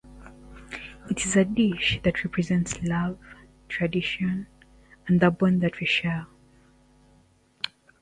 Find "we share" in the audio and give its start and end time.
5.79-6.25